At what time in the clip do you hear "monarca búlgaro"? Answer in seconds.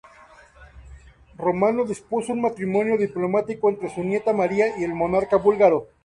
4.95-5.89